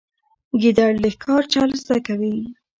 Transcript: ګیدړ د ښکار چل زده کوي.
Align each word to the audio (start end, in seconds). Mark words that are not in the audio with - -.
ګیدړ 0.61 0.91
د 1.03 1.05
ښکار 1.15 1.43
چل 1.53 1.69
زده 1.81 1.97
کوي. 2.07 2.35